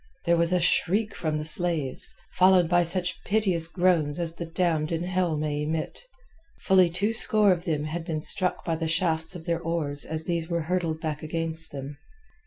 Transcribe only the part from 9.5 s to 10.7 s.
oars as these were